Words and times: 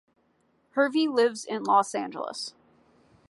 Hervey 0.71 1.05
lives 1.07 1.45
in 1.45 1.63
Los 1.63 1.93
Angeles. 1.93 2.55